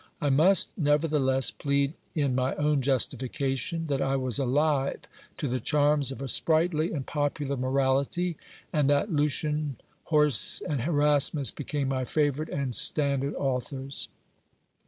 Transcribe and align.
I 0.19 0.31
must 0.31 0.75
nevertheless 0.79 1.51
plead 1.51 1.93
ii 2.17 2.27
my 2.29 2.55
own 2.55 2.81
justification, 2.81 3.85
that 3.85 4.01
I 4.01 4.15
was 4.15 4.39
alive 4.39 5.01
to 5.37 5.47
the 5.47 5.59
charms 5.59 6.11
of 6.11 6.23
a 6.23 6.27
sprightly 6.27 6.91
and 6.91 7.05
jopular 7.05 7.55
morality, 7.55 8.35
and 8.73 8.89
that 8.89 9.11
Lucian, 9.11 9.75
Horace, 10.05 10.59
and 10.67 10.81
Erasmus 10.81 11.51
became 11.51 11.89
my 11.89 12.05
favourite 12.05 12.51
and 12.51 12.75
standard 12.75 13.35
authors. 13.35 14.09